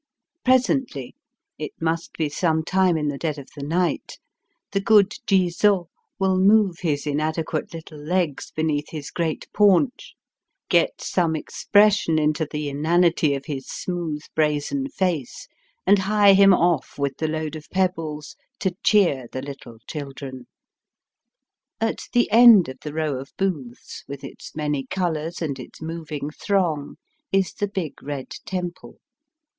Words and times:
Presently 0.43 1.13
(it 1.59 1.73
must 1.79 2.13
be 2.17 2.27
some 2.27 2.63
time 2.63 2.97
in 2.97 3.07
the 3.07 3.19
dead 3.19 3.37
of 3.37 3.49
the 3.55 3.61
night) 3.61 4.17
the 4.71 4.81
good 4.81 5.13
Ji 5.27 5.47
zo 5.51 5.89
will 6.17 6.37
Digitized 6.39 6.41
by 6.41 6.41
VjOOQIC 6.41 6.41
F]fcTE 6.41 6.41
DAT 6.41 6.41
AT 6.41 6.41
ASAKUSA. 6.41 6.41
211 6.41 6.47
move 6.71 6.79
his 6.79 7.05
inadequate 7.07 7.73
little 7.75 7.99
legs 7.99 8.51
beneath 8.55 8.89
his 8.89 9.11
great 9.11 9.47
paunch, 9.53 10.15
get 10.69 11.01
some 11.01 11.35
expression 11.35 12.17
into 12.17 12.47
the 12.49 12.67
inanity 12.67 13.35
of 13.35 13.45
his 13.45 13.67
smooth 13.67 14.21
brazen 14.33 14.89
face, 14.89 15.47
and 15.85 15.99
hie 15.99 16.33
him 16.33 16.51
off 16.55 16.97
with 16.97 17.17
the 17.17 17.27
load 17.27 17.55
of 17.55 17.69
pebbles 17.69 18.35
to 18.59 18.75
cheer 18.83 19.27
the 19.31 19.43
little 19.43 19.77
children. 19.85 20.47
At 21.79 22.05
the 22.13 22.27
end 22.31 22.67
of 22.69 22.79
the 22.81 22.93
row 22.95 23.19
of 23.19 23.33
booths, 23.37 24.03
with 24.07 24.23
its 24.23 24.55
many 24.55 24.87
colours 24.87 25.43
and 25.43 25.59
its 25.59 25.79
moving 25.79 26.31
throng, 26.31 26.95
is 27.31 27.53
the 27.53 27.67
big 27.67 28.01
red 28.01 28.31
temple. 28.47 28.97